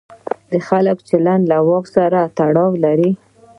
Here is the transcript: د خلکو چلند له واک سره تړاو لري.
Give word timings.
د 0.51 0.53
خلکو 0.67 1.01
چلند 1.09 1.43
له 1.51 1.57
واک 1.67 1.85
سره 1.95 2.19
تړاو 2.37 2.71
لري. 2.85 3.11